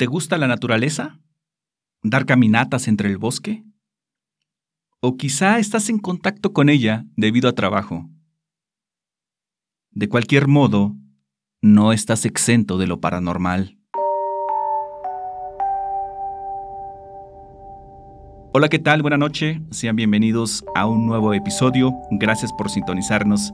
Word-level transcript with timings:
¿Te 0.00 0.06
gusta 0.06 0.38
la 0.38 0.48
naturaleza? 0.48 1.20
¿Dar 2.02 2.24
caminatas 2.24 2.88
entre 2.88 3.10
el 3.10 3.18
bosque? 3.18 3.64
O 5.00 5.18
quizá 5.18 5.58
estás 5.58 5.90
en 5.90 5.98
contacto 5.98 6.54
con 6.54 6.70
ella 6.70 7.04
debido 7.16 7.50
a 7.50 7.54
trabajo. 7.54 8.08
De 9.90 10.08
cualquier 10.08 10.48
modo, 10.48 10.96
no 11.60 11.92
estás 11.92 12.24
exento 12.24 12.78
de 12.78 12.86
lo 12.86 12.98
paranormal. 12.98 13.78
Hola, 18.54 18.70
¿qué 18.70 18.78
tal? 18.78 19.02
Buenas 19.02 19.20
noches. 19.20 19.60
Sean 19.70 19.96
bienvenidos 19.96 20.64
a 20.74 20.86
un 20.86 21.04
nuevo 21.04 21.34
episodio. 21.34 21.92
Gracias 22.12 22.54
por 22.54 22.70
sintonizarnos. 22.70 23.52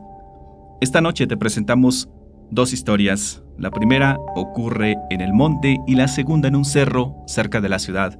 Esta 0.80 1.00
noche 1.00 1.26
te 1.26 1.36
presentamos 1.36 2.08
dos 2.52 2.72
historias. 2.72 3.42
La 3.58 3.70
primera 3.70 4.18
ocurre 4.34 4.96
en 5.08 5.22
el 5.22 5.32
monte 5.32 5.78
y 5.86 5.94
la 5.94 6.08
segunda 6.08 6.48
en 6.48 6.56
un 6.56 6.66
cerro 6.66 7.16
cerca 7.26 7.62
de 7.62 7.70
la 7.70 7.78
ciudad. 7.78 8.18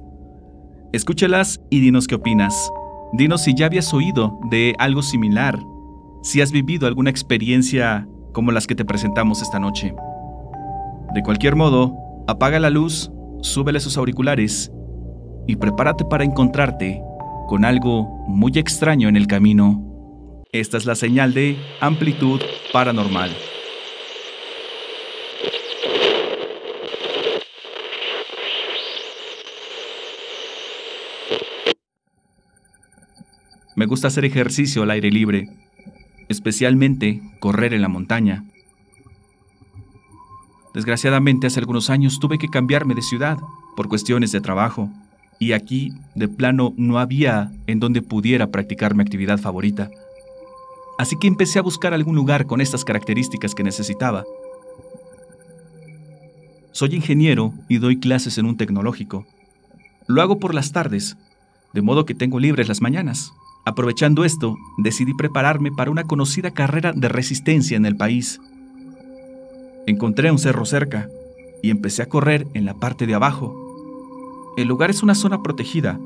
Escúchalas 0.93 1.61
y 1.69 1.79
dinos 1.79 2.07
qué 2.07 2.15
opinas. 2.15 2.71
Dinos 3.13 3.43
si 3.43 3.53
ya 3.53 3.67
habías 3.67 3.93
oído 3.93 4.39
de 4.49 4.73
algo 4.79 5.03
similar, 5.03 5.59
si 6.23 6.41
has 6.41 6.51
vivido 6.51 6.87
alguna 6.87 7.11
experiencia 7.11 8.07
como 8.33 8.51
las 8.51 8.65
que 8.65 8.73
te 8.73 8.83
presentamos 8.83 9.43
esta 9.43 9.59
noche. 9.59 9.93
De 11.13 11.21
cualquier 11.21 11.55
modo, 11.55 11.95
apaga 12.27 12.59
la 12.59 12.71
luz, 12.71 13.11
súbele 13.41 13.79
sus 13.79 13.95
auriculares 13.97 14.71
y 15.45 15.55
prepárate 15.55 16.03
para 16.03 16.23
encontrarte 16.23 17.01
con 17.47 17.63
algo 17.63 18.25
muy 18.27 18.53
extraño 18.55 19.07
en 19.07 19.15
el 19.15 19.27
camino. 19.27 19.83
Esta 20.51 20.77
es 20.77 20.85
la 20.85 20.95
señal 20.95 21.33
de 21.33 21.57
amplitud 21.79 22.41
paranormal. 22.73 23.29
Me 33.77 33.85
gusta 33.85 34.07
hacer 34.07 34.25
ejercicio 34.25 34.81
al 34.81 34.89
aire 34.89 35.11
libre, 35.11 35.51
especialmente 36.29 37.21
correr 37.39 37.75
en 37.75 37.83
la 37.83 37.87
montaña. 37.87 38.43
Desgraciadamente 40.73 41.45
hace 41.45 41.59
algunos 41.59 41.91
años 41.91 42.19
tuve 42.19 42.39
que 42.39 42.47
cambiarme 42.47 42.95
de 42.95 43.03
ciudad 43.03 43.37
por 43.75 43.87
cuestiones 43.87 44.31
de 44.31 44.41
trabajo 44.41 44.89
y 45.37 45.51
aquí 45.51 45.93
de 46.15 46.27
plano 46.27 46.73
no 46.75 46.97
había 46.97 47.51
en 47.67 47.79
donde 47.79 48.01
pudiera 48.01 48.47
practicar 48.47 48.95
mi 48.95 49.03
actividad 49.03 49.37
favorita. 49.37 49.91
Así 50.97 51.15
que 51.21 51.27
empecé 51.27 51.59
a 51.59 51.61
buscar 51.61 51.93
algún 51.93 52.15
lugar 52.15 52.47
con 52.47 52.61
estas 52.61 52.83
características 52.83 53.53
que 53.53 53.61
necesitaba. 53.61 54.23
Soy 56.71 56.95
ingeniero 56.95 57.53
y 57.69 57.77
doy 57.77 57.99
clases 57.99 58.39
en 58.39 58.47
un 58.47 58.57
tecnológico. 58.57 59.27
Lo 60.07 60.23
hago 60.23 60.39
por 60.39 60.55
las 60.55 60.71
tardes, 60.71 61.15
de 61.75 61.83
modo 61.83 62.07
que 62.07 62.15
tengo 62.15 62.39
libres 62.39 62.67
las 62.67 62.81
mañanas. 62.81 63.33
Aprovechando 63.67 64.23
esto, 64.23 64.55
decidí 64.77 65.13
prepararme 65.13 65.73
para 65.73 65.91
una 65.91 66.05
conocida 66.05 66.51
carrera 66.51 66.93
de 66.93 67.09
resistencia 67.09 67.75
en 67.75 67.85
el 67.85 67.97
país. 67.97 68.39
Encontré 69.85 70.31
un 70.31 70.39
cerro 70.39 70.63
cerca 70.63 71.09
y 71.61 71.69
empecé 71.69 72.01
a 72.01 72.05
correr 72.05 72.47
en 72.53 72.63
la 72.63 72.75
parte 72.75 73.05
de 73.05 73.13
abajo. 73.13 74.53
El 74.55 74.69
lugar 74.69 74.89
es 74.89 75.03
una 75.03 75.15
zona 75.15 75.43
protegida, 75.43 75.99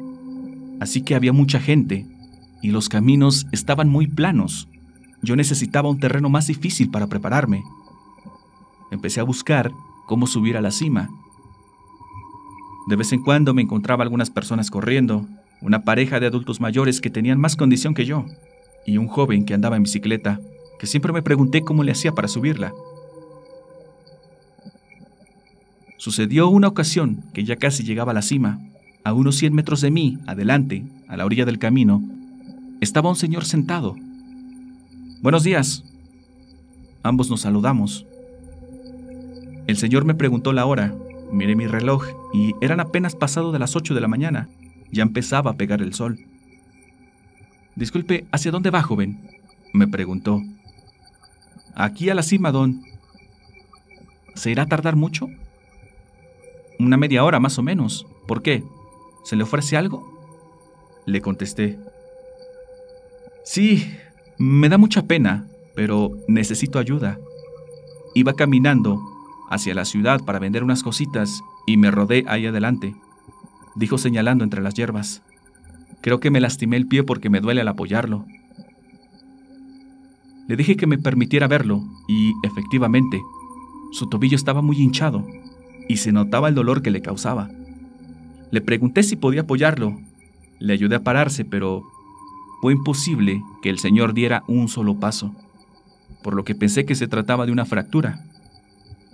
así 0.79 1.03
que 1.03 1.13
había 1.13 1.33
mucha 1.33 1.59
gente 1.59 2.07
y 2.63 2.71
los 2.71 2.89
caminos 2.89 3.45
estaban 3.51 3.89
muy 3.89 4.07
planos. 4.07 4.67
Yo 5.21 5.35
necesitaba 5.35 5.87
un 5.87 5.99
terreno 5.99 6.29
más 6.29 6.47
difícil 6.47 6.89
para 6.89 7.05
prepararme. 7.05 7.63
Empecé 8.89 9.19
a 9.19 9.23
buscar 9.23 9.71
cómo 10.07 10.25
subir 10.25 10.57
a 10.57 10.61
la 10.61 10.71
cima. 10.71 11.11
De 12.87 12.95
vez 12.95 13.13
en 13.13 13.21
cuando 13.21 13.53
me 13.53 13.61
encontraba 13.61 14.03
algunas 14.03 14.31
personas 14.31 14.71
corriendo 14.71 15.27
una 15.61 15.83
pareja 15.83 16.19
de 16.19 16.27
adultos 16.27 16.59
mayores 16.59 17.01
que 17.01 17.09
tenían 17.09 17.39
más 17.39 17.55
condición 17.55 17.93
que 17.93 18.05
yo, 18.05 18.25
y 18.85 18.97
un 18.97 19.07
joven 19.07 19.45
que 19.45 19.53
andaba 19.53 19.77
en 19.77 19.83
bicicleta, 19.83 20.39
que 20.79 20.87
siempre 20.87 21.13
me 21.13 21.21
pregunté 21.21 21.61
cómo 21.61 21.83
le 21.83 21.91
hacía 21.91 22.11
para 22.13 22.27
subirla. 22.27 22.73
Sucedió 25.97 26.49
una 26.49 26.67
ocasión 26.67 27.23
que 27.31 27.43
ya 27.43 27.57
casi 27.57 27.83
llegaba 27.83 28.11
a 28.11 28.15
la 28.15 28.23
cima. 28.23 28.59
A 29.03 29.13
unos 29.13 29.35
100 29.35 29.53
metros 29.53 29.81
de 29.81 29.91
mí, 29.91 30.17
adelante, 30.25 30.83
a 31.07 31.15
la 31.15 31.25
orilla 31.25 31.45
del 31.45 31.59
camino, 31.59 32.01
estaba 32.81 33.09
un 33.09 33.15
señor 33.15 33.45
sentado. 33.45 33.95
Buenos 35.21 35.43
días. 35.43 35.83
Ambos 37.03 37.29
nos 37.29 37.41
saludamos. 37.41 38.07
El 39.67 39.77
señor 39.77 40.05
me 40.05 40.15
preguntó 40.15 40.53
la 40.53 40.65
hora. 40.65 40.95
Miré 41.31 41.55
mi 41.55 41.67
reloj 41.67 42.07
y 42.33 42.53
eran 42.61 42.79
apenas 42.79 43.15
pasado 43.15 43.51
de 43.51 43.59
las 43.59 43.75
8 43.75 43.93
de 43.93 44.01
la 44.01 44.07
mañana. 44.07 44.49
Ya 44.91 45.03
empezaba 45.03 45.51
a 45.51 45.55
pegar 45.55 45.81
el 45.81 45.93
sol. 45.93 46.19
Disculpe, 47.75 48.25
¿hacia 48.31 48.51
dónde 48.51 48.69
va, 48.69 48.81
joven? 48.81 49.29
me 49.73 49.87
preguntó. 49.87 50.41
Aquí 51.75 52.09
a 52.09 52.15
la 52.15 52.23
cima, 52.23 52.51
don. 52.51 52.83
¿Se 54.35 54.51
irá 54.51 54.63
a 54.63 54.67
tardar 54.67 54.97
mucho? 54.97 55.29
Una 56.77 56.97
media 56.97 57.23
hora 57.23 57.39
más 57.39 57.57
o 57.57 57.63
menos. 57.63 58.05
¿Por 58.27 58.41
qué? 58.41 58.63
¿Se 59.23 59.37
le 59.37 59.43
ofrece 59.43 59.77
algo? 59.77 60.11
Le 61.05 61.21
contesté. 61.21 61.79
Sí, 63.45 63.89
me 64.37 64.67
da 64.67 64.77
mucha 64.77 65.03
pena, 65.03 65.47
pero 65.73 66.11
necesito 66.27 66.79
ayuda. 66.79 67.17
Iba 68.13 68.33
caminando 68.33 69.01
hacia 69.49 69.73
la 69.73 69.85
ciudad 69.85 70.21
para 70.25 70.39
vender 70.39 70.63
unas 70.63 70.83
cositas 70.83 71.41
y 71.65 71.77
me 71.77 71.91
rodé 71.91 72.25
ahí 72.27 72.45
adelante 72.45 72.93
dijo 73.75 73.97
señalando 73.97 74.43
entre 74.43 74.61
las 74.61 74.73
hierbas. 74.73 75.21
Creo 76.01 76.19
que 76.19 76.31
me 76.31 76.41
lastimé 76.41 76.77
el 76.77 76.87
pie 76.87 77.03
porque 77.03 77.29
me 77.29 77.41
duele 77.41 77.61
al 77.61 77.67
apoyarlo. 77.67 78.25
Le 80.47 80.55
dije 80.55 80.75
que 80.75 80.87
me 80.87 80.97
permitiera 80.97 81.47
verlo 81.47 81.83
y, 82.07 82.33
efectivamente, 82.43 83.21
su 83.91 84.09
tobillo 84.09 84.35
estaba 84.35 84.61
muy 84.61 84.81
hinchado 84.81 85.25
y 85.87 85.97
se 85.97 86.11
notaba 86.11 86.49
el 86.49 86.55
dolor 86.55 86.81
que 86.81 86.91
le 86.91 87.01
causaba. 87.01 87.49
Le 88.49 88.61
pregunté 88.61 89.03
si 89.03 89.15
podía 89.15 89.41
apoyarlo. 89.41 89.97
Le 90.59 90.73
ayudé 90.73 90.95
a 90.95 91.03
pararse, 91.03 91.45
pero 91.45 91.83
fue 92.61 92.73
imposible 92.73 93.41
que 93.61 93.69
el 93.69 93.79
señor 93.79 94.13
diera 94.13 94.43
un 94.47 94.67
solo 94.67 94.99
paso, 94.99 95.35
por 96.21 96.35
lo 96.35 96.43
que 96.43 96.53
pensé 96.53 96.85
que 96.85 96.95
se 96.95 97.07
trataba 97.07 97.45
de 97.45 97.51
una 97.51 97.65
fractura. 97.65 98.23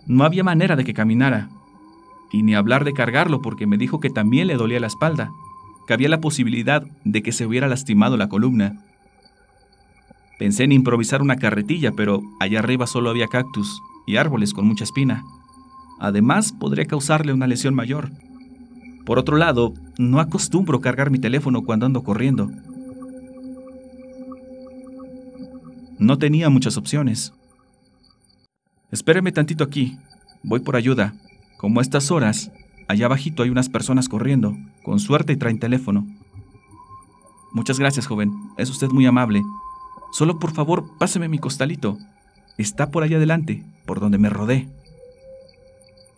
No 0.05 0.23
había 0.23 0.43
manera 0.43 0.75
de 0.75 0.83
que 0.83 0.93
caminara, 0.93 1.49
y 2.31 2.43
ni 2.43 2.55
hablar 2.55 2.83
de 2.83 2.93
cargarlo 2.93 3.41
porque 3.41 3.67
me 3.67 3.77
dijo 3.77 3.99
que 3.99 4.09
también 4.09 4.47
le 4.47 4.55
dolía 4.55 4.79
la 4.79 4.87
espalda, 4.87 5.31
que 5.87 5.93
había 5.93 6.09
la 6.09 6.21
posibilidad 6.21 6.83
de 7.03 7.23
que 7.23 7.31
se 7.31 7.45
hubiera 7.45 7.67
lastimado 7.67 8.17
la 8.17 8.29
columna. 8.29 8.83
Pensé 10.37 10.65
en 10.65 10.71
improvisar 10.71 11.21
una 11.21 11.37
carretilla, 11.37 11.91
pero 11.93 12.21
allá 12.39 12.59
arriba 12.59 12.85
solo 12.85 13.09
había 13.09 13.27
cactus 13.27 13.81
y 14.05 14.17
árboles 14.17 14.53
con 14.53 14.67
mucha 14.67 14.83
espina. 14.83 15.23
Además, 15.99 16.51
podría 16.51 16.85
causarle 16.85 17.33
una 17.33 17.47
lesión 17.47 17.73
mayor. 17.73 18.11
Por 19.05 19.17
otro 19.17 19.37
lado, 19.37 19.73
no 19.97 20.19
acostumbro 20.19 20.81
cargar 20.81 21.09
mi 21.09 21.17
teléfono 21.17 21.63
cuando 21.63 21.85
ando 21.85 22.03
corriendo. 22.03 22.51
No 25.97 26.17
tenía 26.19 26.49
muchas 26.49 26.77
opciones. 26.77 27.33
Espéreme 28.91 29.31
tantito 29.31 29.63
aquí. 29.63 29.97
Voy 30.43 30.59
por 30.59 30.75
ayuda, 30.75 31.15
como 31.57 31.79
a 31.79 31.83
estas 31.83 32.11
horas, 32.11 32.51
allá 32.87 33.07
abajito 33.07 33.43
hay 33.43 33.49
unas 33.49 33.69
personas 33.69 34.09
corriendo. 34.09 34.55
Con 34.83 34.99
suerte 34.99 35.33
y 35.33 35.37
traen 35.37 35.59
teléfono. 35.59 36.07
Muchas 37.51 37.79
gracias, 37.79 38.07
joven. 38.07 38.31
Es 38.57 38.69
usted 38.69 38.89
muy 38.89 39.05
amable. 39.05 39.41
Solo 40.11 40.39
por 40.39 40.53
favor, 40.53 40.85
páseme 40.97 41.27
mi 41.27 41.39
costalito. 41.39 41.97
Está 42.57 42.91
por 42.91 43.03
allá 43.03 43.17
adelante, 43.17 43.63
por 43.85 43.99
donde 43.99 44.17
me 44.17 44.29
rodé. 44.29 44.67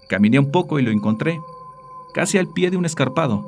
Caminé 0.10 0.40
un 0.40 0.52
poco 0.52 0.80
y 0.80 0.84
lo 0.84 0.92
encontré, 0.92 1.40
casi 2.14 2.38
al 2.38 2.48
pie 2.48 2.72
de 2.72 2.78
un 2.78 2.86
escarpado. 2.86 3.46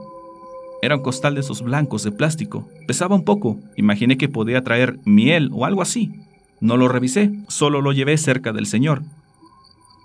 Era 0.82 0.96
un 0.96 1.04
costal 1.04 1.36
de 1.36 1.42
esos 1.42 1.62
blancos 1.62 2.04
de 2.04 2.12
plástico. 2.12 2.68
Pesaba 2.88 3.16
un 3.16 3.24
poco. 3.24 3.60
Imaginé 3.76 4.18
que 4.18 4.30
podía 4.30 4.64
traer 4.64 5.00
miel 5.06 5.50
o 5.54 5.66
algo 5.66 5.82
así. 5.82 6.12
No 6.60 6.78
lo 6.78 6.88
revisé, 6.88 7.32
solo 7.48 7.82
lo 7.82 7.92
llevé 7.92 8.18
cerca 8.18 8.54
del 8.54 8.66
señor, 8.66 9.04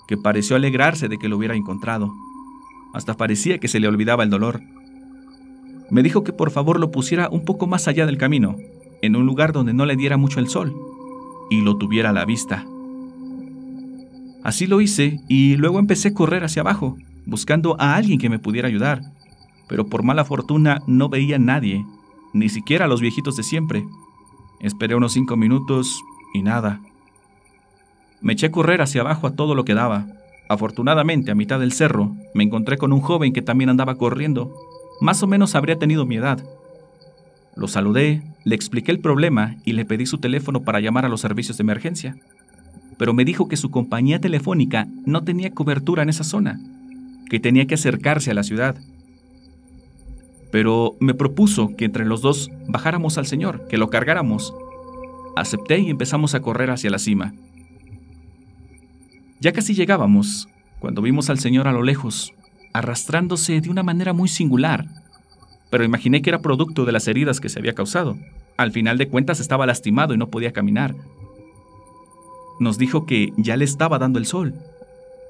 que 0.06 0.17
pareció 0.17 0.56
alegrarse 0.56 1.08
de 1.08 1.19
que 1.19 1.29
lo 1.29 1.37
hubiera 1.37 1.56
encontrado. 1.56 2.14
Hasta 2.93 3.14
parecía 3.14 3.58
que 3.58 3.69
se 3.69 3.81
le 3.81 3.88
olvidaba 3.88 4.25
el 4.25 4.31
dolor. 4.31 4.61
Me 5.91 6.03
dijo 6.03 6.25
que 6.25 6.32
por 6.32 6.50
favor 6.50 6.81
lo 6.81 6.91
pusiera 6.91 7.29
un 7.29 7.44
poco 7.44 7.67
más 7.67 7.88
allá 7.88 8.06
del 8.06 8.19
camino, 8.19 8.56
en 9.03 9.17
un 9.17 9.26
lugar 9.26 9.53
donde 9.53 9.75
no 9.75 9.87
le 9.87 9.97
diera 9.97 10.17
mucho 10.17 10.41
el 10.41 10.49
sol, 10.49 10.75
y 11.50 11.61
lo 11.61 11.76
tuviera 11.76 12.11
a 12.11 12.12
la 12.12 12.25
vista. 12.25 12.64
Así 14.43 14.67
lo 14.67 14.81
hice 14.81 15.20
y 15.29 15.56
luego 15.56 15.79
empecé 15.79 16.09
a 16.09 16.14
correr 16.14 16.44
hacia 16.44 16.62
abajo, 16.62 16.97
buscando 17.25 17.76
a 17.81 17.97
alguien 17.97 18.19
que 18.19 18.31
me 18.31 18.38
pudiera 18.38 18.69
ayudar, 18.69 19.02
pero 19.69 19.87
por 19.87 20.02
mala 20.02 20.25
fortuna 20.25 20.82
no 20.87 21.09
veía 21.09 21.37
a 21.37 21.41
nadie, 21.41 21.85
ni 22.32 22.49
siquiera 22.49 22.85
a 22.85 22.88
los 22.88 23.00
viejitos 23.00 23.37
de 23.37 23.43
siempre. 23.43 23.85
Esperé 24.61 24.94
unos 24.94 25.12
cinco 25.12 25.37
minutos 25.37 26.00
y 26.32 26.43
nada. 26.43 26.81
Me 28.21 28.33
eché 28.33 28.47
a 28.47 28.51
correr 28.51 28.81
hacia 28.81 29.03
abajo 29.03 29.27
a 29.27 29.35
todo 29.35 29.55
lo 29.55 29.65
que 29.65 29.75
daba. 29.75 30.07
Afortunadamente, 30.49 31.31
a 31.31 31.35
mitad 31.35 31.61
del 31.61 31.73
cerro, 31.73 32.15
me 32.35 32.45
encontré 32.45 32.79
con 32.79 32.93
un 32.93 33.01
joven 33.01 33.33
que 33.33 33.43
también 33.43 33.71
andaba 33.71 33.97
corriendo. 33.97 34.55
Más 35.01 35.23
o 35.23 35.27
menos 35.27 35.55
habría 35.55 35.79
tenido 35.79 36.07
mi 36.07 36.17
edad. 36.17 36.43
Lo 37.57 37.69
saludé, 37.69 38.23
le 38.45 38.55
expliqué 38.55 38.93
el 38.93 39.01
problema 39.01 39.57
y 39.65 39.73
le 39.73 39.85
pedí 39.85 40.07
su 40.07 40.19
teléfono 40.19 40.63
para 40.63 40.81
llamar 40.81 41.05
a 41.05 41.09
los 41.09 41.21
servicios 41.21 41.57
de 41.57 41.63
emergencia. 41.63 42.17
Pero 42.99 43.13
me 43.13 43.25
dijo 43.25 43.49
que 43.49 43.57
su 43.57 43.71
compañía 43.71 44.21
telefónica 44.21 44.87
no 45.05 45.25
tenía 45.25 45.51
cobertura 45.51 46.03
en 46.03 46.09
esa 46.09 46.25
zona, 46.25 46.61
que 47.29 47.41
tenía 47.41 47.67
que 47.67 47.75
acercarse 47.75 48.31
a 48.31 48.35
la 48.35 48.43
ciudad. 48.43 48.77
Pero 50.51 50.97
me 51.01 51.15
propuso 51.15 51.75
que 51.77 51.85
entre 51.85 52.05
los 52.05 52.23
dos 52.23 52.51
bajáramos 52.69 53.19
al 53.19 53.27
Señor, 53.27 53.67
que 53.69 53.79
lo 53.79 53.91
cargáramos. 53.91 54.55
Acepté 55.35 55.79
y 55.79 55.91
empezamos 55.91 56.35
a 56.35 56.41
correr 56.41 56.71
hacia 56.71 56.91
la 56.91 56.99
cima. 56.99 57.35
Ya 59.38 59.53
casi 59.53 59.75
llegábamos, 59.75 60.49
cuando 60.79 61.03
vimos 61.03 61.29
al 61.29 61.38
Señor 61.38 61.69
a 61.69 61.73
lo 61.73 61.83
lejos, 61.83 62.33
arrastrándose 62.73 63.61
de 63.61 63.69
una 63.69 63.83
manera 63.83 64.15
muy 64.15 64.29
singular, 64.29 64.87
pero 65.71 65.85
imaginé 65.85 66.23
que 66.23 66.31
era 66.31 66.41
producto 66.41 66.87
de 66.87 66.93
las 66.93 67.06
heridas 67.06 67.38
que 67.38 67.50
se 67.50 67.59
había 67.59 67.75
causado. 67.75 68.17
Al 68.56 68.73
final 68.73 68.97
de 68.97 69.09
cuentas 69.09 69.38
estaba 69.41 69.67
lastimado 69.67 70.15
y 70.15 70.17
no 70.17 70.29
podía 70.29 70.53
caminar. 70.53 70.97
Nos 72.61 72.79
dijo 72.79 73.05
que 73.05 73.35
ya 73.37 73.59
le 73.59 73.67
estaba 73.67 73.99
dando 73.99 74.19
el 74.19 74.25
sol 74.25 74.55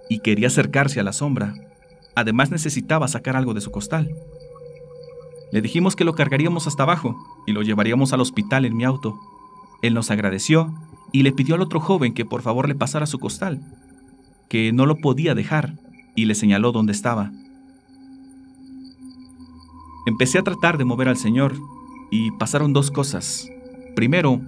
y 0.08 0.20
quería 0.20 0.46
acercarse 0.46 1.00
a 1.00 1.02
la 1.02 1.12
sombra. 1.12 1.54
Además 2.14 2.52
necesitaba 2.52 3.08
sacar 3.08 3.34
algo 3.34 3.54
de 3.54 3.60
su 3.60 3.72
costal. 3.72 4.14
Le 5.50 5.62
dijimos 5.62 5.96
que 5.96 6.04
lo 6.04 6.14
cargaríamos 6.14 6.68
hasta 6.68 6.84
abajo 6.84 7.16
y 7.44 7.52
lo 7.52 7.62
llevaríamos 7.62 8.12
al 8.12 8.20
hospital 8.20 8.66
en 8.66 8.76
mi 8.76 8.84
auto. 8.84 9.18
Él 9.82 9.94
nos 9.94 10.12
agradeció 10.12 10.72
y 11.10 11.24
le 11.24 11.32
pidió 11.32 11.56
al 11.56 11.62
otro 11.62 11.80
joven 11.80 12.14
que 12.14 12.24
por 12.24 12.42
favor 12.42 12.68
le 12.68 12.76
pasara 12.76 13.06
su 13.06 13.18
costal 13.18 13.60
que 14.48 14.72
no 14.72 14.86
lo 14.86 14.96
podía 14.96 15.34
dejar 15.34 15.74
y 16.14 16.24
le 16.24 16.34
señaló 16.34 16.72
dónde 16.72 16.92
estaba. 16.92 17.32
Empecé 20.06 20.38
a 20.38 20.42
tratar 20.42 20.78
de 20.78 20.84
mover 20.84 21.08
al 21.08 21.16
señor 21.16 21.54
y 22.10 22.30
pasaron 22.32 22.72
dos 22.72 22.90
cosas. 22.90 23.48
Primero, 23.94 24.40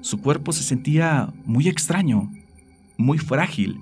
su 0.00 0.18
cuerpo 0.18 0.52
se 0.52 0.62
sentía 0.62 1.32
muy 1.44 1.68
extraño, 1.68 2.30
muy 2.96 3.18
frágil, 3.18 3.80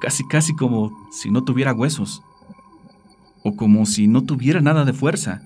casi 0.00 0.26
casi 0.26 0.54
como 0.54 0.92
si 1.10 1.30
no 1.30 1.44
tuviera 1.44 1.74
huesos, 1.74 2.22
o 3.44 3.54
como 3.56 3.84
si 3.86 4.06
no 4.06 4.22
tuviera 4.22 4.60
nada 4.60 4.84
de 4.84 4.92
fuerza, 4.92 5.42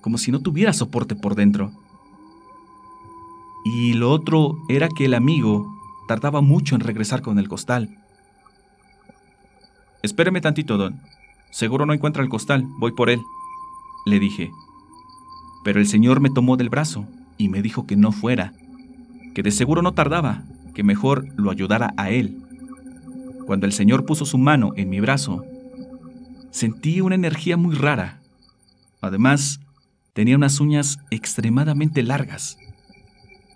como 0.00 0.18
si 0.18 0.30
no 0.30 0.40
tuviera 0.40 0.72
soporte 0.72 1.16
por 1.16 1.34
dentro. 1.34 1.72
Y 3.64 3.94
lo 3.94 4.12
otro 4.12 4.58
era 4.68 4.88
que 4.88 5.06
el 5.06 5.14
amigo 5.14 5.75
Tardaba 6.06 6.40
mucho 6.40 6.74
en 6.74 6.80
regresar 6.80 7.20
con 7.20 7.38
el 7.38 7.48
costal. 7.48 7.98
Espéreme 10.02 10.40
tantito, 10.40 10.76
don. 10.76 11.00
Seguro 11.50 11.84
no 11.84 11.92
encuentra 11.92 12.22
el 12.22 12.28
costal, 12.28 12.64
voy 12.78 12.92
por 12.92 13.10
él, 13.10 13.20
le 14.04 14.20
dije. 14.20 14.50
Pero 15.64 15.80
el 15.80 15.86
señor 15.88 16.20
me 16.20 16.30
tomó 16.30 16.56
del 16.56 16.68
brazo 16.68 17.06
y 17.38 17.48
me 17.48 17.60
dijo 17.60 17.86
que 17.86 17.96
no 17.96 18.12
fuera, 18.12 18.52
que 19.34 19.42
de 19.42 19.50
seguro 19.50 19.82
no 19.82 19.92
tardaba, 19.92 20.44
que 20.74 20.84
mejor 20.84 21.26
lo 21.36 21.50
ayudara 21.50 21.92
a 21.96 22.10
él. 22.10 22.36
Cuando 23.46 23.66
el 23.66 23.72
señor 23.72 24.06
puso 24.06 24.26
su 24.26 24.38
mano 24.38 24.72
en 24.76 24.90
mi 24.90 25.00
brazo, 25.00 25.44
sentí 26.50 27.00
una 27.00 27.14
energía 27.16 27.56
muy 27.56 27.74
rara. 27.74 28.20
Además, 29.00 29.60
tenía 30.12 30.36
unas 30.36 30.60
uñas 30.60 30.98
extremadamente 31.10 32.02
largas. 32.02 32.58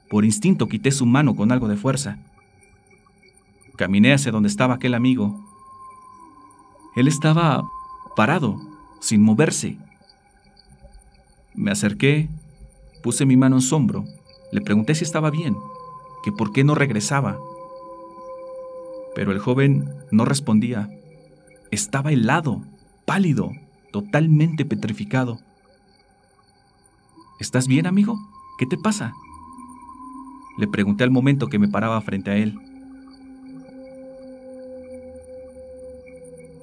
Por 0.08 0.24
instinto 0.24 0.66
quité 0.66 0.90
su 0.90 1.06
mano 1.06 1.36
con 1.36 1.52
algo 1.52 1.68
de 1.68 1.76
fuerza 1.76 2.18
Caminé 3.80 4.12
hacia 4.12 4.30
donde 4.30 4.50
estaba 4.50 4.74
aquel 4.74 4.92
amigo. 4.92 5.40
Él 6.96 7.08
estaba 7.08 7.66
parado, 8.14 8.60
sin 9.00 9.22
moverse. 9.22 9.78
Me 11.54 11.70
acerqué, 11.70 12.28
puse 13.02 13.24
mi 13.24 13.38
mano 13.38 13.56
en 13.56 13.62
su 13.62 13.74
hombro, 13.74 14.04
le 14.52 14.60
pregunté 14.60 14.94
si 14.94 15.04
estaba 15.04 15.30
bien, 15.30 15.56
que 16.22 16.30
por 16.30 16.52
qué 16.52 16.62
no 16.62 16.74
regresaba. 16.74 17.38
Pero 19.14 19.32
el 19.32 19.38
joven 19.38 19.90
no 20.10 20.26
respondía. 20.26 20.90
Estaba 21.70 22.12
helado, 22.12 22.60
pálido, 23.06 23.50
totalmente 23.92 24.66
petrificado. 24.66 25.40
¿Estás 27.38 27.66
bien, 27.66 27.86
amigo? 27.86 28.18
¿Qué 28.58 28.66
te 28.66 28.76
pasa? 28.76 29.14
Le 30.58 30.68
pregunté 30.68 31.02
al 31.02 31.10
momento 31.10 31.46
que 31.46 31.58
me 31.58 31.68
paraba 31.68 31.98
frente 32.02 32.30
a 32.30 32.36
él. 32.36 32.69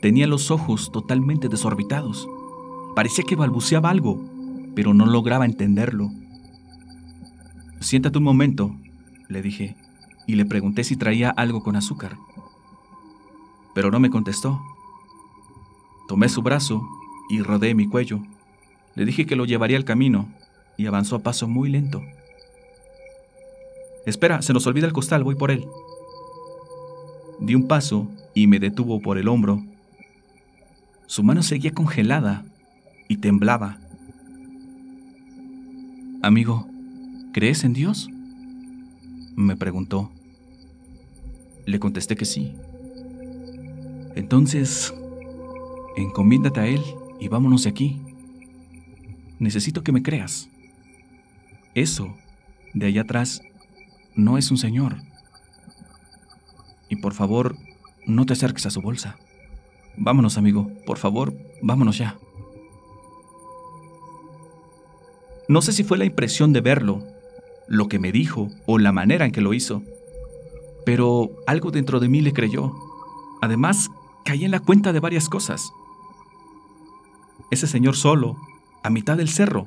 Tenía 0.02 0.28
los 0.28 0.52
ojos 0.52 0.92
totalmente 0.92 1.50
desorbitados. 1.50 2.28
Parecía 2.96 3.24
que 3.24 3.36
balbuceaba 3.36 3.90
algo, 3.90 4.24
pero 4.76 4.94
no 4.94 5.08
lograba 5.08 5.46
entenderlo. 5.46 6.12
Siéntate 7.80 8.20
un 8.20 8.24
momento, 8.24 8.76
le 9.28 9.42
dije, 9.42 9.76
y 10.28 10.36
le 10.36 10.46
pregunté 10.46 10.84
si 10.84 10.98
traía 10.98 11.32
algo 11.32 11.64
con 11.64 11.76
azúcar. 11.76 12.18
Pero 13.74 13.90
no 13.90 14.00
me 14.00 14.12
contestó. 14.12 14.62
Tomé 16.08 16.30
su 16.30 16.44
brazo 16.44 16.88
y 17.30 17.42
rodeé 17.42 17.74
mi 17.74 17.88
cuello. 17.88 18.22
Le 18.96 19.06
dije 19.06 19.26
que 19.26 19.36
lo 19.36 19.46
llevaría 19.46 19.78
al 19.78 19.86
camino 19.86 20.28
y 20.78 20.86
avanzó 20.86 21.16
a 21.16 21.20
paso 21.20 21.48
muy 21.48 21.70
lento. 21.70 22.02
Espera, 24.06 24.42
se 24.42 24.54
nos 24.54 24.66
olvida 24.68 24.86
el 24.86 24.94
costal, 24.94 25.24
voy 25.24 25.36
por 25.36 25.52
él. 25.52 25.68
Di 27.40 27.56
un 27.56 27.68
paso 27.68 28.08
y 28.34 28.48
me 28.48 28.60
detuvo 28.60 29.02
por 29.02 29.18
el 29.18 29.28
hombro 29.28 29.64
su 31.08 31.24
mano 31.24 31.42
seguía 31.42 31.72
congelada 31.72 32.46
y 33.08 33.18
temblaba. 33.18 33.80
Amigo, 36.22 36.68
¿crees 37.32 37.64
en 37.64 37.74
Dios? 37.74 38.10
Me 39.36 39.56
preguntó. 39.56 40.12
Le 41.66 41.80
contesté 41.80 42.16
que 42.16 42.26
sí. 42.26 42.54
Entonces, 44.16 44.94
encomiéndate 45.96 46.60
a 46.60 46.68
Él 46.68 46.82
y 47.20 47.30
vámonos 47.30 47.64
de 47.64 47.70
aquí. 47.70 48.02
Necesito 49.40 49.84
que 49.84 49.94
me 49.94 50.04
creas. 50.04 50.50
Eso, 51.74 52.16
de 52.74 52.88
allá 52.88 53.04
atrás, 53.04 53.42
no 54.16 54.38
es 54.38 54.52
un 54.52 54.58
señor. 54.58 54.98
Y 56.90 56.98
por 56.98 57.14
favor, 57.14 57.56
no 58.06 58.26
te 58.26 58.34
acerques 58.34 58.66
a 58.66 58.72
su 58.72 58.82
bolsa. 58.82 59.18
Vámonos, 59.98 60.38
amigo, 60.38 60.70
por 60.86 61.00
favor, 61.00 61.34
vámonos 61.62 61.98
ya. 61.98 62.18
No 65.50 65.62
sé 65.62 65.74
si 65.74 65.84
fue 65.84 65.98
la 65.98 66.06
impresión 66.06 66.54
de 66.54 66.62
verlo, 66.62 67.04
lo 67.68 67.88
que 67.88 68.00
me 68.00 68.12
dijo 68.12 68.50
o 68.66 68.78
la 68.78 68.92
manera 68.92 69.26
en 69.26 69.32
que 69.32 69.42
lo 69.42 69.54
hizo, 69.54 69.82
pero 70.86 71.32
algo 71.48 71.72
dentro 71.72 72.00
de 72.00 72.10
mí 72.10 72.22
le 72.22 72.32
creyó. 72.32 72.74
Además, 73.42 73.90
caí 74.24 74.46
en 74.46 74.52
la 74.52 74.60
cuenta 74.60 74.94
de 74.94 75.00
varias 75.00 75.30
cosas. 75.30 75.72
Ese 77.50 77.66
señor 77.66 77.96
solo, 77.96 78.38
a 78.84 78.90
mitad 78.90 79.18
del 79.18 79.30
cerro. 79.30 79.66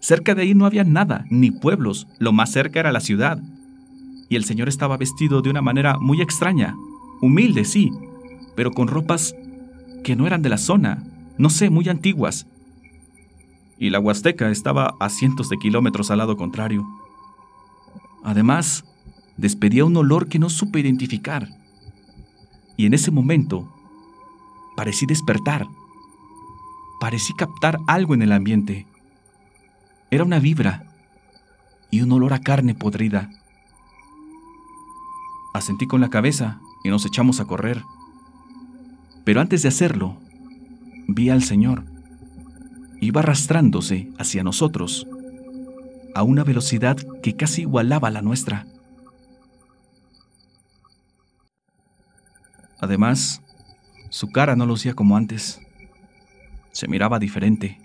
Cerca 0.00 0.34
de 0.34 0.42
ahí 0.42 0.54
no 0.54 0.66
había 0.66 0.82
nada, 0.82 1.24
ni 1.30 1.52
pueblos, 1.52 2.08
lo 2.18 2.32
más 2.32 2.50
cerca 2.50 2.80
era 2.80 2.90
la 2.90 3.00
ciudad. 3.00 3.38
Y 4.28 4.36
el 4.36 4.44
señor 4.44 4.68
estaba 4.68 4.96
vestido 4.96 5.40
de 5.40 5.50
una 5.50 5.62
manera 5.62 5.98
muy 5.98 6.20
extraña, 6.20 6.74
humilde, 7.20 7.64
sí, 7.64 7.92
pero 8.54 8.70
con 8.70 8.88
ropas 8.88 9.34
que 10.04 10.16
no 10.16 10.26
eran 10.26 10.42
de 10.42 10.48
la 10.48 10.58
zona, 10.58 11.04
no 11.38 11.50
sé, 11.50 11.70
muy 11.70 11.88
antiguas. 11.88 12.46
Y 13.78 13.90
la 13.90 14.00
Huasteca 14.00 14.50
estaba 14.50 14.94
a 15.00 15.08
cientos 15.08 15.48
de 15.48 15.58
kilómetros 15.58 16.10
al 16.10 16.18
lado 16.18 16.36
contrario. 16.36 16.86
Además, 18.22 18.84
despedía 19.36 19.84
un 19.84 19.96
olor 19.96 20.28
que 20.28 20.38
no 20.38 20.50
supe 20.50 20.80
identificar. 20.80 21.48
Y 22.76 22.86
en 22.86 22.94
ese 22.94 23.10
momento, 23.10 23.72
parecí 24.76 25.06
despertar. 25.06 25.66
Parecí 27.00 27.34
captar 27.34 27.78
algo 27.86 28.14
en 28.14 28.22
el 28.22 28.32
ambiente. 28.32 28.86
Era 30.10 30.24
una 30.24 30.38
vibra 30.38 30.84
y 31.90 32.02
un 32.02 32.12
olor 32.12 32.32
a 32.32 32.40
carne 32.40 32.74
podrida. 32.74 33.30
Asentí 35.54 35.86
con 35.86 36.00
la 36.00 36.10
cabeza 36.10 36.60
y 36.84 36.88
nos 36.88 37.04
echamos 37.04 37.40
a 37.40 37.44
correr. 37.44 37.82
Pero 39.24 39.40
antes 39.40 39.62
de 39.62 39.68
hacerlo, 39.68 40.18
vi 41.08 41.30
al 41.30 41.42
Señor. 41.42 41.84
Iba 43.00 43.20
arrastrándose 43.20 44.10
hacia 44.18 44.42
nosotros 44.42 45.06
a 46.14 46.22
una 46.22 46.44
velocidad 46.44 46.96
que 47.22 47.36
casi 47.36 47.62
igualaba 47.62 48.10
la 48.10 48.22
nuestra. 48.22 48.66
Además, 52.80 53.42
su 54.10 54.30
cara 54.30 54.56
no 54.56 54.66
lucía 54.66 54.94
como 54.94 55.16
antes. 55.16 55.60
Se 56.72 56.88
miraba 56.88 57.18
diferente 57.18 57.80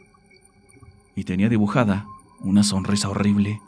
y 1.15 1.23
tenía 1.23 1.49
dibujada 1.49 2.05
una 2.39 2.63
sonrisa 2.63 3.09
horrible. 3.09 3.61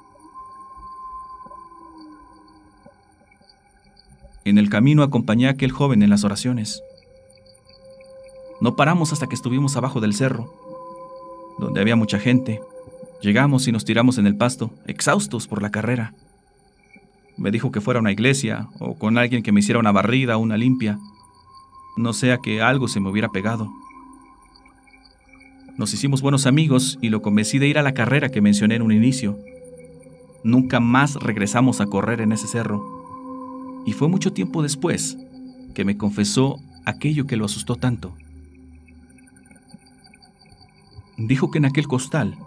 En 4.44 4.58
el 4.58 4.70
camino 4.70 5.04
acompañé 5.04 5.48
a 5.48 5.52
aquel 5.52 5.72
joven 5.72 6.02
en 6.02 6.10
las 6.10 6.24
oraciones. 6.24 6.82
No 8.62 8.76
paramos 8.76 9.14
hasta 9.14 9.28
que 9.28 9.36
estuvimos 9.36 9.78
abajo 9.78 10.02
del 10.02 10.14
cerro, 10.14 10.54
donde 11.60 11.80
había 11.80 11.96
mucha 11.96 12.20
gente. 12.20 12.62
Llegamos 13.22 13.68
y 13.68 13.72
nos 13.72 13.86
tiramos 13.86 14.18
en 14.18 14.28
el 14.28 14.36
pasto, 14.36 14.72
exhaustos 14.86 15.48
por 15.48 15.62
la 15.62 15.72
carrera. 15.72 16.14
Me 17.38 17.52
dijo 17.52 17.72
que 17.72 17.80
fuera 17.80 18.00
a 18.00 18.02
una 18.02 18.12
iglesia 18.12 18.68
o 18.80 18.96
con 18.98 19.18
alguien 19.18 19.44
que 19.44 19.52
me 19.52 19.62
hiciera 19.62 19.80
una 19.80 19.94
barrida 19.94 20.38
o 20.38 20.42
una 20.42 20.58
limpia, 20.58 21.00
no 21.96 22.14
sea 22.14 22.38
que 22.38 22.62
algo 22.62 22.88
se 22.88 23.00
me 23.00 23.10
hubiera 23.10 23.30
pegado. 23.30 23.70
Nos 25.78 25.94
hicimos 25.94 26.22
buenos 26.22 26.46
amigos 26.46 26.98
y 27.02 27.10
lo 27.10 27.22
convencí 27.22 27.60
de 27.60 27.68
ir 27.68 27.78
a 27.78 27.84
la 27.84 27.94
carrera 27.94 28.30
que 28.30 28.42
mencioné 28.42 28.76
en 28.76 28.82
un 28.82 28.92
inicio. 28.92 29.38
Nunca 30.44 30.82
más 30.82 31.16
regresamos 31.16 31.80
a 31.80 31.86
correr 31.86 32.20
en 32.20 32.34
ese 32.34 32.48
cerro. 32.48 33.84
Y 33.86 33.94
fue 33.94 34.10
mucho 34.10 34.34
tiempo 34.34 34.62
después 34.62 35.18
que 35.74 35.86
me 35.86 35.96
confesó 35.98 36.60
aquello 36.86 37.26
que 37.26 37.38
lo 37.38 37.46
asustó 37.46 37.76
tanto. 37.76 38.14
Dijo 41.20 41.52
que 41.52 41.58
en 41.58 41.66
aquel 41.66 41.86
costal 41.86 42.38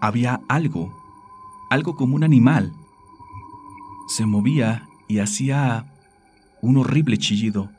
había 0.00 0.40
algo, 0.48 0.96
algo 1.68 1.94
como 1.94 2.16
un 2.16 2.24
animal. 2.24 2.72
Se 4.08 4.24
movía 4.24 4.88
y 5.08 5.18
hacía 5.18 5.92
un 6.62 6.78
horrible 6.78 7.18
chillido. 7.18 7.70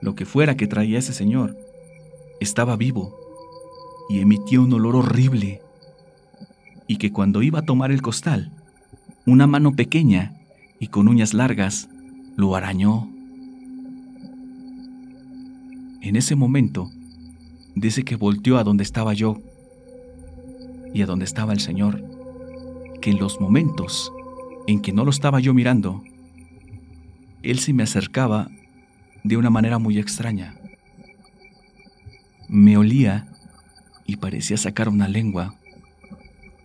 Lo 0.00 0.14
que 0.14 0.24
fuera 0.24 0.56
que 0.56 0.66
traía 0.66 0.98
ese 0.98 1.12
señor 1.12 1.58
estaba 2.40 2.76
vivo 2.76 3.14
y 4.08 4.20
emitía 4.20 4.62
un 4.62 4.72
olor 4.72 4.96
horrible, 4.96 5.60
y 6.86 6.96
que 6.96 7.12
cuando 7.12 7.42
iba 7.42 7.58
a 7.58 7.66
tomar 7.66 7.92
el 7.92 8.00
costal, 8.00 8.50
una 9.26 9.46
mano 9.46 9.72
pequeña 9.72 10.34
y 10.80 10.86
con 10.86 11.06
uñas 11.06 11.34
largas 11.34 11.90
lo 12.34 12.56
arañó. 12.56 13.10
En 16.00 16.16
ese 16.16 16.34
momento, 16.34 16.90
dice 17.74 18.04
que 18.04 18.16
volteó 18.16 18.58
a 18.58 18.64
donde 18.64 18.82
estaba 18.82 19.14
yo 19.14 19.38
y 20.92 21.02
a 21.02 21.06
donde 21.06 21.24
estaba 21.24 21.52
el 21.52 21.60
Señor, 21.60 22.02
que 23.00 23.10
en 23.10 23.18
los 23.18 23.40
momentos 23.40 24.12
en 24.66 24.80
que 24.80 24.92
no 24.92 25.04
lo 25.04 25.10
estaba 25.10 25.40
yo 25.40 25.54
mirando, 25.54 26.02
Él 27.42 27.58
se 27.58 27.72
me 27.72 27.82
acercaba 27.82 28.48
de 29.24 29.36
una 29.36 29.50
manera 29.50 29.78
muy 29.78 29.98
extraña. 29.98 30.56
Me 32.48 32.76
olía 32.76 33.28
y 34.06 34.16
parecía 34.16 34.56
sacar 34.56 34.88
una 34.88 35.08
lengua 35.08 35.54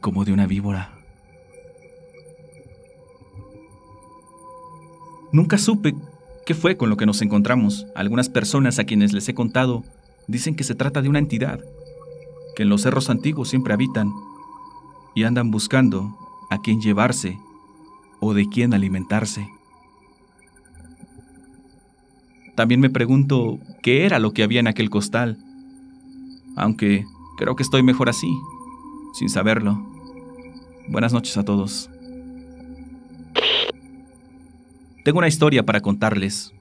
como 0.02 0.26
de 0.26 0.34
una 0.34 0.48
víbora. 0.48 0.92
Nunca 5.32 5.58
supe 5.58 5.94
qué 6.46 6.54
fue 6.54 6.78
con 6.78 6.90
lo 6.90 6.98
que 6.98 7.06
nos 7.06 7.22
encontramos. 7.22 7.88
Algunas 7.96 8.30
personas 8.30 8.80
a 8.80 8.86
quienes 8.86 9.14
les 9.14 9.28
he 9.28 9.34
contado 9.34 9.84
dicen 10.28 10.56
que 10.56 10.64
se 10.64 10.76
trata 10.76 11.02
de 11.02 11.10
una 11.10 11.20
entidad, 11.20 11.60
que 12.56 12.64
en 12.64 12.70
los 12.70 12.82
cerros 12.82 13.10
antiguos 13.10 13.50
siempre 13.50 13.74
habitan 13.74 14.12
y 15.14 15.24
andan 15.24 15.52
buscando 15.52 16.18
a 16.50 16.62
quién 16.62 16.82
llevarse 16.82 17.38
o 18.20 18.34
de 18.34 18.48
quién 18.48 18.74
alimentarse. 18.74 19.50
También 22.56 22.80
me 22.80 22.90
pregunto 22.90 23.60
qué 23.82 24.06
era 24.06 24.20
lo 24.20 24.32
que 24.32 24.44
había 24.44 24.62
en 24.62 24.68
aquel 24.68 24.90
costal, 24.90 25.38
aunque 26.56 27.06
Creo 27.36 27.56
que 27.56 27.64
estoy 27.64 27.84
mejor 27.84 28.08
así, 28.08 28.34
sin 29.14 29.28
saberlo. 29.30 29.86
Buenas 30.88 31.12
noches 31.12 31.36
a 31.38 31.44
todos. 31.44 31.90
Tengo 35.04 35.18
una 35.18 35.28
historia 35.28 35.66
para 35.66 35.82
contarles, 35.82 36.54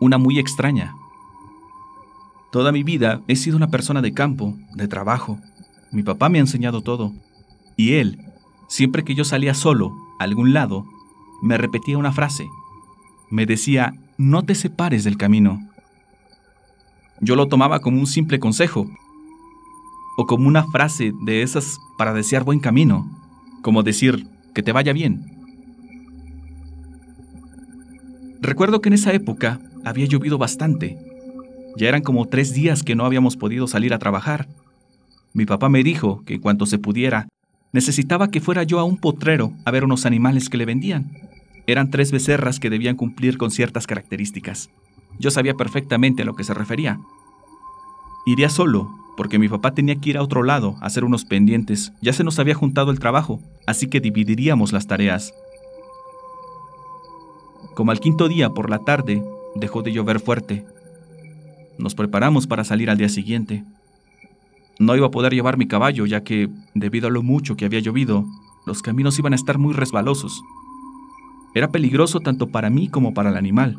una 0.00 0.18
muy 0.18 0.40
extraña. 0.40 0.96
Toda 2.50 2.72
mi 2.72 2.82
vida 2.82 3.20
he 3.28 3.36
sido 3.36 3.56
una 3.56 3.68
persona 3.68 4.00
de 4.00 4.12
campo, 4.12 4.56
de 4.74 4.88
trabajo. 4.88 5.38
Mi 5.90 6.02
papá 6.02 6.28
me 6.28 6.38
ha 6.38 6.40
enseñado 6.40 6.80
todo. 6.80 7.12
Y 7.76 7.94
él, 7.94 8.18
siempre 8.68 9.04
que 9.04 9.14
yo 9.14 9.24
salía 9.24 9.54
solo 9.54 9.92
a 10.18 10.24
algún 10.24 10.52
lado, 10.52 10.86
me 11.42 11.58
repetía 11.58 11.98
una 11.98 12.12
frase. 12.12 12.46
Me 13.30 13.44
decía, 13.44 13.94
no 14.16 14.42
te 14.42 14.54
separes 14.54 15.04
del 15.04 15.18
camino. 15.18 15.60
Yo 17.20 17.36
lo 17.36 17.48
tomaba 17.48 17.80
como 17.80 17.98
un 17.98 18.06
simple 18.06 18.38
consejo, 18.38 18.86
o 20.16 20.26
como 20.26 20.48
una 20.48 20.64
frase 20.64 21.12
de 21.22 21.42
esas 21.42 21.78
para 21.96 22.12
desear 22.12 22.44
buen 22.44 22.58
camino, 22.58 23.08
como 23.62 23.82
decir 23.82 24.26
que 24.54 24.62
te 24.62 24.72
vaya 24.72 24.92
bien. 24.92 25.38
Recuerdo 28.40 28.80
que 28.80 28.88
en 28.88 28.94
esa 28.94 29.12
época 29.12 29.60
había 29.84 30.06
llovido 30.06 30.38
bastante. 30.38 31.07
Ya 31.76 31.88
eran 31.88 32.02
como 32.02 32.26
tres 32.26 32.52
días 32.52 32.82
que 32.82 32.94
no 32.94 33.04
habíamos 33.04 33.36
podido 33.36 33.66
salir 33.66 33.94
a 33.94 33.98
trabajar. 33.98 34.48
Mi 35.32 35.46
papá 35.46 35.68
me 35.68 35.82
dijo 35.82 36.22
que 36.24 36.34
en 36.34 36.40
cuanto 36.40 36.66
se 36.66 36.78
pudiera, 36.78 37.28
necesitaba 37.72 38.30
que 38.30 38.40
fuera 38.40 38.62
yo 38.62 38.78
a 38.78 38.84
un 38.84 38.96
potrero 38.96 39.52
a 39.64 39.70
ver 39.70 39.84
unos 39.84 40.06
animales 40.06 40.48
que 40.48 40.56
le 40.56 40.64
vendían. 40.64 41.12
Eran 41.66 41.90
tres 41.90 42.12
becerras 42.12 42.58
que 42.60 42.70
debían 42.70 42.96
cumplir 42.96 43.36
con 43.36 43.50
ciertas 43.50 43.86
características. 43.86 44.70
Yo 45.18 45.30
sabía 45.30 45.54
perfectamente 45.54 46.22
a 46.22 46.24
lo 46.24 46.34
que 46.34 46.44
se 46.44 46.54
refería. 46.54 46.98
Iría 48.26 48.48
solo, 48.48 48.90
porque 49.16 49.38
mi 49.38 49.48
papá 49.48 49.74
tenía 49.74 49.96
que 49.96 50.10
ir 50.10 50.16
a 50.16 50.22
otro 50.22 50.42
lado 50.42 50.76
a 50.80 50.86
hacer 50.86 51.04
unos 51.04 51.24
pendientes. 51.24 51.92
Ya 52.00 52.12
se 52.12 52.24
nos 52.24 52.38
había 52.38 52.54
juntado 52.54 52.90
el 52.90 53.00
trabajo, 53.00 53.40
así 53.66 53.88
que 53.88 54.00
dividiríamos 54.00 54.72
las 54.72 54.86
tareas. 54.86 55.34
Como 57.74 57.90
al 57.90 58.00
quinto 58.00 58.28
día 58.28 58.50
por 58.50 58.70
la 58.70 58.80
tarde, 58.80 59.22
dejó 59.54 59.82
de 59.82 59.92
llover 59.92 60.20
fuerte. 60.20 60.64
Nos 61.78 61.94
preparamos 61.94 62.46
para 62.46 62.64
salir 62.64 62.90
al 62.90 62.98
día 62.98 63.08
siguiente. 63.08 63.64
No 64.80 64.96
iba 64.96 65.06
a 65.06 65.10
poder 65.10 65.32
llevar 65.32 65.56
mi 65.56 65.66
caballo, 65.66 66.06
ya 66.06 66.22
que, 66.22 66.48
debido 66.74 67.08
a 67.08 67.10
lo 67.10 67.22
mucho 67.22 67.56
que 67.56 67.64
había 67.64 67.80
llovido, 67.80 68.24
los 68.66 68.82
caminos 68.82 69.18
iban 69.18 69.32
a 69.32 69.36
estar 69.36 69.58
muy 69.58 69.74
resbalosos. 69.74 70.42
Era 71.54 71.70
peligroso 71.70 72.20
tanto 72.20 72.48
para 72.48 72.68
mí 72.68 72.88
como 72.88 73.14
para 73.14 73.30
el 73.30 73.36
animal. 73.36 73.76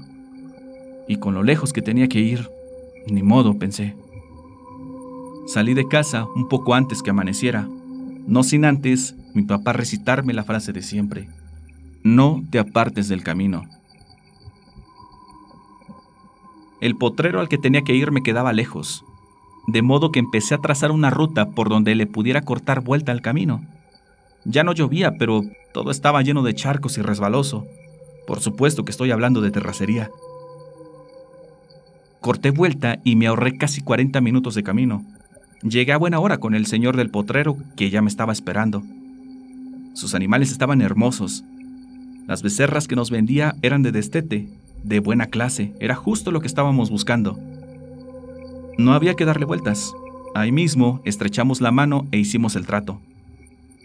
Y 1.08 1.18
con 1.18 1.34
lo 1.34 1.44
lejos 1.44 1.74
que 1.74 1.82
tenía 1.82 2.08
que 2.08 2.20
ir, 2.20 2.50
ni 3.08 3.22
modo, 3.22 3.60
pensé. 3.60 3.96
Salí 5.48 5.74
de 5.74 5.88
casa 5.88 6.26
un 6.36 6.48
poco 6.48 6.76
antes 6.76 7.02
que 7.02 7.10
amaneciera, 7.10 7.68
no 8.28 8.44
sin 8.44 8.66
antes 8.66 9.16
mi 9.34 9.44
papá 9.44 9.74
recitarme 9.74 10.34
la 10.34 10.44
frase 10.44 10.74
de 10.74 10.82
siempre, 10.82 11.28
no 12.04 12.44
te 12.50 12.60
apartes 12.60 13.08
del 13.08 13.24
camino. 13.24 13.64
El 16.82 16.96
potrero 16.96 17.40
al 17.40 17.50
que 17.50 17.58
tenía 17.58 17.82
que 17.82 17.94
ir 17.94 18.12
me 18.12 18.24
quedaba 18.24 18.54
lejos, 18.54 19.04
de 19.68 19.82
modo 19.82 20.12
que 20.12 20.20
empecé 20.20 20.56
a 20.56 20.60
trazar 20.60 20.92
una 20.92 21.10
ruta 21.10 21.50
por 21.52 21.70
donde 21.70 21.94
le 21.96 22.08
pudiera 22.08 22.42
cortar 22.42 22.82
vuelta 22.82 23.12
al 23.12 23.22
camino. 23.22 23.62
Ya 24.46 24.64
no 24.64 24.74
llovía, 24.74 25.18
pero 25.18 25.42
todo 25.74 25.92
estaba 25.92 26.22
lleno 26.22 26.42
de 26.42 26.56
charcos 26.56 26.98
y 26.98 27.02
resbaloso. 27.02 27.66
Por 28.26 28.40
supuesto 28.40 28.86
que 28.86 28.92
estoy 28.92 29.12
hablando 29.12 29.42
de 29.42 29.52
terracería. 29.52 30.10
Corté 32.22 32.52
vuelta 32.52 33.00
y 33.04 33.16
me 33.16 33.28
ahorré 33.28 33.58
casi 33.58 33.82
40 33.82 34.22
minutos 34.22 34.56
de 34.56 34.64
camino. 34.64 35.06
Llegué 35.62 35.92
a 35.92 35.98
buena 35.98 36.20
hora 36.20 36.38
con 36.38 36.56
el 36.56 36.66
señor 36.66 36.96
del 36.96 37.10
potrero, 37.10 37.58
que 37.76 37.90
ya 37.90 38.02
me 38.02 38.10
estaba 38.10 38.32
esperando. 38.32 38.84
Sus 39.94 40.16
animales 40.16 40.52
estaban 40.52 40.82
hermosos. 40.82 41.44
Las 42.28 42.42
becerras 42.42 42.88
que 42.88 42.96
nos 42.96 43.10
vendía 43.10 43.56
eran 43.62 43.84
de 43.84 43.92
destete, 43.92 44.48
de 44.84 45.00
buena 45.00 45.28
clase, 45.28 45.74
era 45.80 45.96
justo 45.96 46.32
lo 46.32 46.42
que 46.42 46.48
estábamos 46.48 46.90
buscando. 46.90 47.38
No 48.78 48.94
había 48.94 49.16
que 49.16 49.26
darle 49.26 49.46
vueltas. 49.46 49.94
Ahí 50.36 50.52
mismo 50.52 51.02
estrechamos 51.04 51.60
la 51.60 51.72
mano 51.72 52.08
e 52.12 52.18
hicimos 52.18 52.56
el 52.56 52.66
trato. 52.66 53.00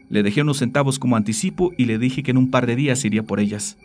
Le 0.09 0.23
dejé 0.23 0.43
unos 0.43 0.59
centavos 0.59 0.99
como 0.99 1.17
anticipo 1.17 1.73
y 1.77 1.87
le 1.87 1.99
dije 1.99 2.23
que 2.23 2.31
en 2.31 2.37
un 2.37 2.51
par 2.51 2.67
de 2.67 2.77
días 2.77 3.05
iría 3.05 3.23
por 3.23 3.41
ellas. 3.41 3.77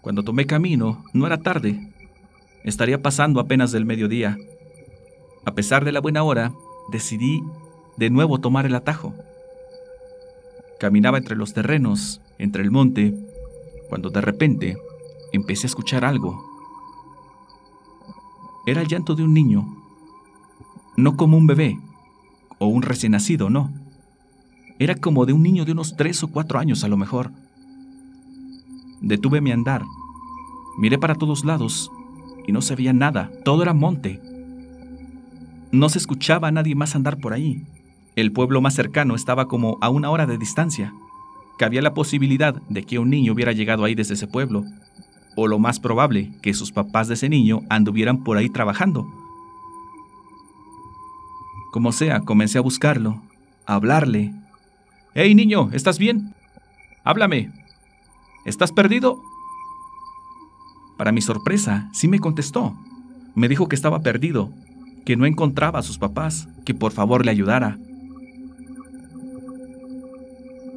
Cuando 0.00 0.22
tomé 0.22 0.46
camino, 0.46 1.04
no 1.12 1.26
era 1.26 1.38
tarde. 1.38 1.92
Estaría 2.64 3.02
pasando 3.02 3.40
apenas 3.40 3.72
del 3.72 3.84
mediodía. 3.84 4.38
A 5.44 5.52
pesar 5.52 5.84
de 5.84 5.92
la 5.92 6.00
buena 6.00 6.22
hora, 6.22 6.52
decidí 6.90 7.42
de 7.96 8.08
nuevo 8.08 8.38
tomar 8.38 8.64
el 8.64 8.74
atajo. 8.74 9.14
Caminaba 10.78 11.18
entre 11.18 11.36
los 11.36 11.52
terrenos, 11.52 12.20
entre 12.38 12.62
el 12.62 12.70
monte, 12.70 13.14
cuando 13.88 14.10
de 14.10 14.20
repente 14.20 14.78
empecé 15.32 15.66
a 15.66 15.68
escuchar 15.68 16.04
algo. 16.04 16.44
Era 18.66 18.82
el 18.82 18.88
llanto 18.88 19.14
de 19.14 19.22
un 19.22 19.34
niño, 19.34 19.66
no 20.96 21.16
como 21.16 21.36
un 21.36 21.46
bebé 21.46 21.78
o 22.58 22.66
un 22.66 22.82
recién 22.82 23.12
nacido, 23.12 23.50
no. 23.50 23.70
Era 24.78 24.94
como 24.94 25.26
de 25.26 25.32
un 25.32 25.42
niño 25.42 25.64
de 25.64 25.72
unos 25.72 25.96
tres 25.96 26.22
o 26.22 26.28
cuatro 26.28 26.58
años 26.58 26.84
a 26.84 26.88
lo 26.88 26.96
mejor. 26.96 27.32
Detuve 29.00 29.40
mi 29.40 29.52
andar, 29.52 29.84
miré 30.78 30.98
para 30.98 31.14
todos 31.14 31.44
lados 31.44 31.90
y 32.46 32.52
no 32.52 32.62
se 32.62 32.74
veía 32.76 32.92
nada, 32.92 33.30
todo 33.44 33.62
era 33.62 33.74
monte. 33.74 34.20
No 35.70 35.88
se 35.88 35.98
escuchaba 35.98 36.48
a 36.48 36.52
nadie 36.52 36.74
más 36.74 36.94
andar 36.94 37.18
por 37.18 37.32
ahí. 37.32 37.62
El 38.16 38.32
pueblo 38.32 38.60
más 38.60 38.74
cercano 38.74 39.14
estaba 39.14 39.48
como 39.48 39.78
a 39.80 39.90
una 39.90 40.10
hora 40.10 40.26
de 40.26 40.38
distancia. 40.38 40.94
Que 41.58 41.64
había 41.64 41.82
la 41.82 41.94
posibilidad 41.94 42.54
de 42.68 42.84
que 42.84 42.98
un 42.98 43.10
niño 43.10 43.32
hubiera 43.32 43.52
llegado 43.52 43.84
ahí 43.84 43.94
desde 43.94 44.14
ese 44.14 44.26
pueblo, 44.26 44.64
o 45.36 45.46
lo 45.46 45.58
más 45.58 45.80
probable, 45.80 46.32
que 46.40 46.54
sus 46.54 46.72
papás 46.72 47.08
de 47.08 47.14
ese 47.14 47.28
niño 47.28 47.60
anduvieran 47.68 48.24
por 48.24 48.36
ahí 48.36 48.48
trabajando. 48.48 49.06
Como 51.72 51.92
sea, 51.92 52.20
comencé 52.20 52.58
a 52.58 52.62
buscarlo, 52.62 53.22
a 53.66 53.74
hablarle. 53.74 54.32
¡Hey 55.14 55.34
niño! 55.34 55.70
¿Estás 55.72 55.98
bien? 55.98 56.34
Háblame. 57.04 57.52
¿Estás 58.44 58.72
perdido? 58.72 59.20
Para 60.96 61.12
mi 61.12 61.20
sorpresa, 61.20 61.88
sí 61.92 62.08
me 62.08 62.18
contestó. 62.18 62.74
Me 63.34 63.48
dijo 63.48 63.68
que 63.68 63.76
estaba 63.76 64.00
perdido, 64.00 64.50
que 65.04 65.16
no 65.16 65.26
encontraba 65.26 65.78
a 65.78 65.82
sus 65.82 65.98
papás, 65.98 66.48
que 66.64 66.74
por 66.74 66.92
favor 66.92 67.24
le 67.24 67.30
ayudara. 67.30 67.78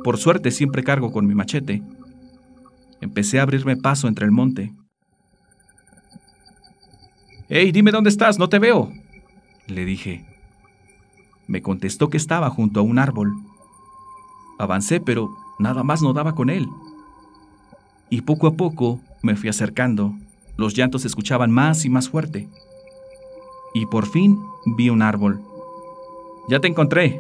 Por 0.04 0.18
suerte 0.18 0.52
siempre 0.52 0.84
cargo 0.84 1.12
con 1.12 1.28
mi 1.28 1.36
machete. 1.36 1.84
Empecé 3.02 3.40
a 3.40 3.44
abrirme 3.44 3.78
paso 3.78 4.08
entre 4.08 4.26
el 4.26 4.32
monte. 4.32 4.74
¡Hey, 7.50 7.72
dime 7.72 7.92
dónde 7.92 8.10
estás! 8.10 8.40
No 8.40 8.50
te 8.50 8.60
veo. 8.60 8.92
Le 9.68 9.86
dije. 9.86 10.26
Me 11.48 11.62
contestó 11.62 12.10
que 12.10 12.18
estaba 12.18 12.50
junto 12.50 12.80
a 12.80 12.84
un 12.84 12.98
árbol. 12.98 13.34
Avancé, 14.58 15.02
pero 15.02 15.36
nada 15.60 15.84
más 15.84 16.02
no 16.02 16.14
daba 16.14 16.34
con 16.34 16.50
él. 16.50 16.68
Y 18.10 18.22
poco 18.22 18.48
a 18.48 18.54
poco 18.54 19.02
me 19.22 19.36
fui 19.36 19.50
acercando. 19.50 20.14
Los 20.58 20.76
llantos 20.76 21.02
se 21.02 21.08
escuchaban 21.08 21.52
más 21.52 21.86
y 21.86 21.90
más 21.90 22.10
fuerte. 22.10 22.48
Y 23.74 23.86
por 23.86 24.06
fin 24.08 24.38
vi 24.78 24.90
un 24.90 25.02
árbol. 25.02 25.42
Ya 26.48 26.60
te 26.60 26.68
encontré, 26.68 27.20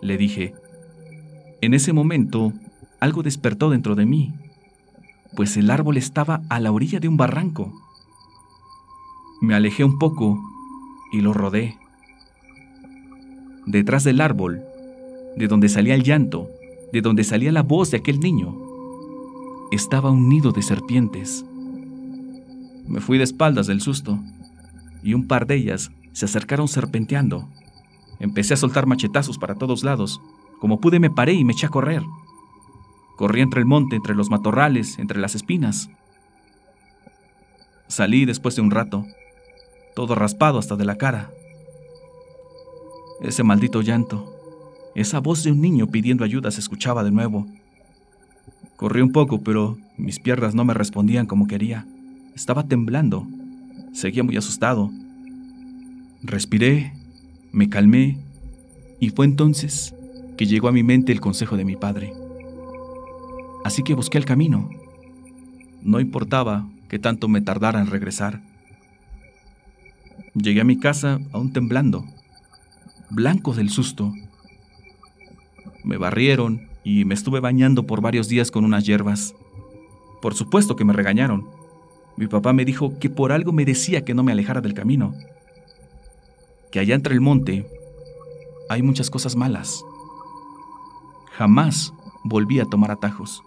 le 0.00 0.16
dije. 0.16 0.54
En 1.62 1.74
ese 1.74 1.92
momento, 1.92 2.54
algo 3.00 3.22
despertó 3.22 3.68
dentro 3.68 3.94
de 3.94 4.06
mí, 4.06 4.32
pues 5.36 5.58
el 5.58 5.70
árbol 5.70 5.98
estaba 5.98 6.40
a 6.48 6.58
la 6.58 6.72
orilla 6.72 7.00
de 7.00 7.08
un 7.08 7.18
barranco. 7.18 7.70
Me 9.42 9.54
alejé 9.54 9.84
un 9.84 9.98
poco 9.98 10.40
y 11.12 11.20
lo 11.20 11.34
rodé. 11.34 11.76
Detrás 13.66 14.04
del 14.04 14.22
árbol, 14.22 14.62
de 15.36 15.48
donde 15.48 15.68
salía 15.68 15.94
el 15.94 16.02
llanto, 16.02 16.48
de 16.94 17.02
donde 17.02 17.24
salía 17.24 17.52
la 17.52 17.62
voz 17.62 17.90
de 17.90 17.98
aquel 17.98 18.20
niño, 18.20 18.56
estaba 19.70 20.10
un 20.10 20.30
nido 20.30 20.52
de 20.52 20.62
serpientes. 20.62 21.44
Me 22.86 23.00
fui 23.00 23.18
de 23.18 23.24
espaldas 23.24 23.66
del 23.66 23.82
susto 23.82 24.18
y 25.02 25.12
un 25.12 25.26
par 25.26 25.46
de 25.46 25.56
ellas 25.56 25.92
se 26.12 26.24
acercaron 26.24 26.68
serpenteando. 26.68 27.48
Empecé 28.18 28.54
a 28.54 28.56
soltar 28.56 28.86
machetazos 28.86 29.36
para 29.38 29.56
todos 29.56 29.84
lados 29.84 30.22
como 30.60 30.78
pude 30.78 31.00
me 31.00 31.10
paré 31.10 31.32
y 31.32 31.44
me 31.44 31.54
eché 31.54 31.66
a 31.66 31.70
correr. 31.70 32.02
Corrí 33.16 33.40
entre 33.40 33.60
el 33.60 33.66
monte, 33.66 33.96
entre 33.96 34.14
los 34.14 34.30
matorrales, 34.30 34.98
entre 34.98 35.18
las 35.18 35.34
espinas. 35.34 35.90
Salí 37.88 38.24
después 38.24 38.54
de 38.54 38.62
un 38.62 38.70
rato, 38.70 39.04
todo 39.96 40.14
raspado 40.14 40.58
hasta 40.58 40.76
de 40.76 40.84
la 40.84 40.96
cara. 40.96 41.30
Ese 43.22 43.42
maldito 43.42 43.82
llanto, 43.82 44.32
esa 44.94 45.18
voz 45.18 45.42
de 45.42 45.52
un 45.52 45.60
niño 45.60 45.86
pidiendo 45.86 46.24
ayuda 46.24 46.50
se 46.50 46.60
escuchaba 46.60 47.02
de 47.02 47.10
nuevo. 47.10 47.46
Corrí 48.76 49.00
un 49.02 49.12
poco, 49.12 49.40
pero 49.42 49.76
mis 49.96 50.20
piernas 50.20 50.54
no 50.54 50.64
me 50.64 50.74
respondían 50.74 51.26
como 51.26 51.46
quería. 51.46 51.86
Estaba 52.34 52.66
temblando. 52.66 53.26
Seguía 53.92 54.22
muy 54.22 54.36
asustado. 54.36 54.90
Respiré, 56.22 56.92
me 57.52 57.68
calmé, 57.68 58.18
y 59.00 59.10
fue 59.10 59.26
entonces 59.26 59.94
que 60.40 60.46
llegó 60.46 60.68
a 60.68 60.72
mi 60.72 60.82
mente 60.82 61.12
el 61.12 61.20
consejo 61.20 61.58
de 61.58 61.66
mi 61.66 61.76
padre. 61.76 62.14
Así 63.62 63.82
que 63.82 63.92
busqué 63.92 64.16
el 64.16 64.24
camino. 64.24 64.70
No 65.82 66.00
importaba 66.00 66.66
que 66.88 66.98
tanto 66.98 67.28
me 67.28 67.42
tardara 67.42 67.78
en 67.78 67.88
regresar. 67.88 68.40
Llegué 70.32 70.62
a 70.62 70.64
mi 70.64 70.78
casa 70.78 71.20
aún 71.32 71.52
temblando, 71.52 72.06
blanco 73.10 73.52
del 73.52 73.68
susto. 73.68 74.14
Me 75.84 75.98
barrieron 75.98 76.70
y 76.84 77.04
me 77.04 77.12
estuve 77.12 77.40
bañando 77.40 77.86
por 77.86 78.00
varios 78.00 78.26
días 78.26 78.50
con 78.50 78.64
unas 78.64 78.86
hierbas. 78.86 79.34
Por 80.22 80.32
supuesto 80.32 80.74
que 80.74 80.86
me 80.86 80.94
regañaron. 80.94 81.50
Mi 82.16 82.28
papá 82.28 82.54
me 82.54 82.64
dijo 82.64 82.98
que 82.98 83.10
por 83.10 83.32
algo 83.32 83.52
me 83.52 83.66
decía 83.66 84.06
que 84.06 84.14
no 84.14 84.22
me 84.22 84.32
alejara 84.32 84.62
del 84.62 84.72
camino. 84.72 85.14
Que 86.72 86.78
allá 86.78 86.94
entre 86.94 87.12
el 87.12 87.20
monte 87.20 87.66
hay 88.70 88.80
muchas 88.80 89.10
cosas 89.10 89.36
malas. 89.36 89.84
Jamás 91.40 91.94
volví 92.22 92.60
a 92.60 92.66
tomar 92.66 92.90
atajos. 92.90 93.42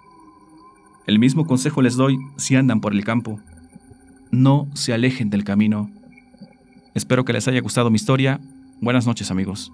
El 1.06 1.20
mismo 1.20 1.46
consejo 1.46 1.84
les 1.84 1.96
doy 1.96 2.18
si 2.38 2.56
andan 2.56 2.82
por 2.82 2.92
el 2.92 3.06
campo. 3.06 3.40
No 4.32 4.68
se 4.74 4.96
alejen 4.96 5.30
del 5.30 5.44
camino. 5.44 5.92
Espero 6.96 7.24
que 7.24 7.34
les 7.34 7.48
haya 7.48 7.62
gustado 7.62 7.92
mi 7.92 7.98
historia. 7.98 8.42
Buenas 8.82 9.06
noches 9.06 9.30
amigos. 9.30 9.72